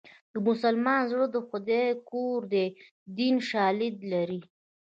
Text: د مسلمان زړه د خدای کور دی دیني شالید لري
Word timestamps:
د 0.31 0.33
مسلمان 0.47 1.01
زړه 1.11 1.25
د 1.31 1.37
خدای 1.49 1.87
کور 2.09 2.39
دی 2.53 2.67
دیني 3.17 3.41
شالید 3.49 3.95
لري 4.11 4.41